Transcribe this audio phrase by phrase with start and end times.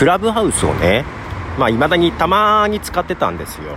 [0.00, 1.04] クラブハウスをね
[1.58, 3.76] まあ未だにたまに使ってたんですよ。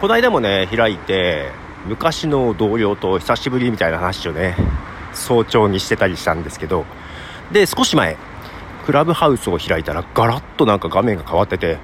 [0.00, 1.50] この間もね開いて
[1.84, 4.54] 昔の同僚と久しぶりみたいな話をね
[5.12, 6.84] 早朝にしてたりしたんですけど
[7.50, 8.16] で少し前
[8.86, 11.78] クラブハウスを開いたらガラッとなんか画面が変わってて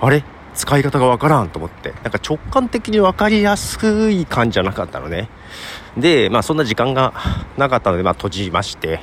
[0.00, 0.24] あれ？
[0.56, 5.28] 使い方がわからんと思ってなんか直感的に分かりやすい感じじゃなかったのね。
[5.96, 7.14] でまあそんな時間が
[7.56, 8.98] なかったのでまあ閉じまして。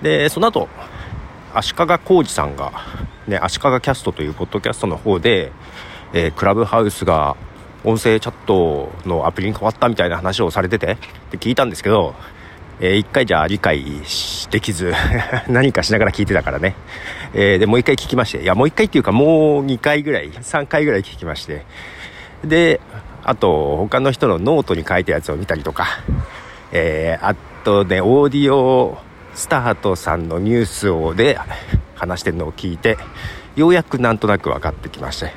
[0.00, 0.70] でその後
[1.56, 2.70] 足利浩二さんが、
[3.26, 5.52] ね、足利キャストというポッドキャストの方で、
[6.12, 7.34] えー、クラブハウスが
[7.82, 10.96] 音声チャットのアプリに変わったみたいな話をされててっ
[11.30, 12.14] て聞いたんですけど、
[12.78, 13.84] えー、一回じゃ理解
[14.50, 14.92] できず
[15.48, 16.74] 何かしながら聞いてたからね、
[17.32, 21.64] えー、でもう一回聞きましていやもう一回っていうかもう2回ぐらい3回ぐらい聞きまして。
[22.44, 22.80] で
[23.24, 25.86] あと他の人のノートに書いたやつを見たりとか、
[26.70, 27.34] えー、あ
[27.64, 28.98] とねオーディオ
[29.36, 31.38] スタートさんのニュースをで
[31.94, 32.96] 話してるのを聞いて
[33.54, 35.30] ようやくなんとなく分かってきまして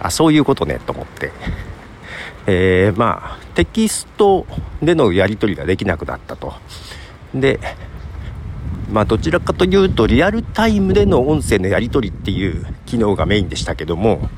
[0.00, 1.30] あそういうことねと思って、
[2.46, 4.46] えー、まあテキスト
[4.82, 6.54] でのやり取りができなくなったと。
[7.34, 7.60] で
[8.90, 14.28] まあどちらかというとリアルタイムでの音声のやり取りっていう機能がメインでしたけども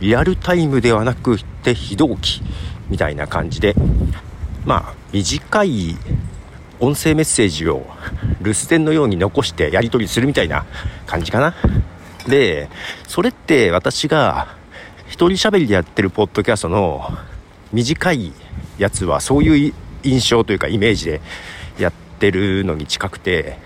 [0.00, 2.42] リアルタイムではなくて非同期
[2.88, 3.74] みたいな感じで
[4.64, 5.96] まあ短い
[6.80, 7.86] 音声メッセージを
[8.40, 10.64] 留守電のように残してやり取りするみたいな
[11.06, 11.54] 感じかな。
[12.26, 12.68] で、
[13.06, 14.56] それって私が
[15.06, 17.08] 一人喋りでやってるポッドキャストの
[17.72, 18.32] 短い
[18.78, 21.20] やつはそういう印象というかイメージで
[21.78, 23.58] やってるのに近くて、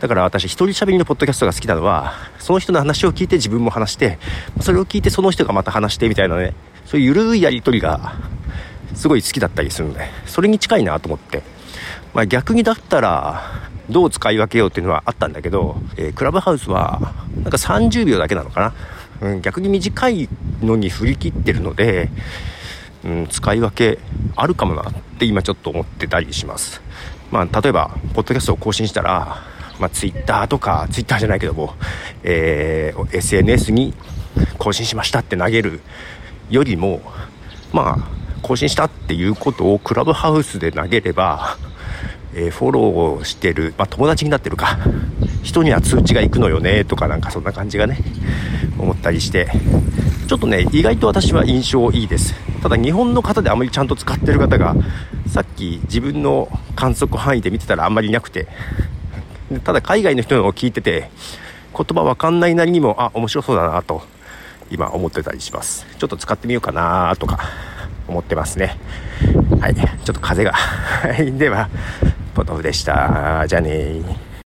[0.00, 4.18] だから私一人喋りのポッドキャストが好きなのは、その人の話を聞いて自分も話して、
[4.60, 6.54] それを聞いてその人がまた話してみたいなね、
[6.86, 8.14] そういう緩いやり取りが
[8.94, 11.42] すごい好きだったりするので、それに近いなと思って。
[12.14, 13.42] まあ、逆にだったら
[13.90, 18.74] どう使い分けようっていうのはあったんだけど、えー、クラブハウスはなんか30秒だけなのか
[19.20, 20.28] な、うん、逆に短い
[20.60, 22.10] のに振り切ってるので、
[23.04, 23.98] うん、使い分け
[24.36, 26.82] あるかもなって今ちょっと思ってたりします。
[27.30, 29.42] まあ例えばポッドキャストを更新したら
[29.78, 31.74] まあ、ツイッターとか、ツイッターじゃないけども、
[32.24, 33.94] えー、SNS に
[34.58, 35.80] 更新しましたって投げる
[36.50, 37.00] よりも、
[37.72, 37.98] まあ、
[38.42, 41.56] 更新したっていうことをクラブハウスで投げれば、
[42.34, 42.84] えー、フォロー
[43.20, 44.78] をしてる、まあ、友達になってるか。
[45.42, 47.98] 人には通知が行くのよねとかなんかそんな感じがね
[48.78, 49.48] 思ったりして。
[50.26, 52.34] ちょっとね意外と私は印象いいです。
[52.62, 54.76] ただ日本の方であまりちゃんと使ってる方が
[55.26, 58.46] さっき自分の観測範囲で見てたらあんまりいなくて。
[59.64, 61.10] ただ海外の人のを聞いてて
[61.74, 64.02] 言葉わかんないなりにもあ面白そうだなと
[64.70, 65.86] 今思ってたりします。
[65.98, 67.38] ちょっと使ってみようかなとか。
[68.08, 68.76] 思ってますね。
[69.60, 69.74] はい。
[69.74, 70.54] ちょっと風が。
[71.38, 71.68] では
[72.34, 73.44] ポトフでした。
[73.46, 74.27] じゃあね